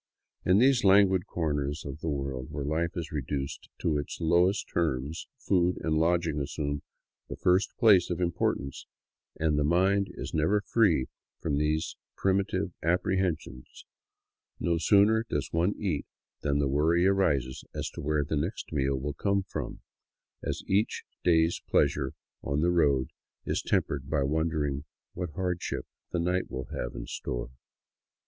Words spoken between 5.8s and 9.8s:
and lodging assume the first place of importance, and the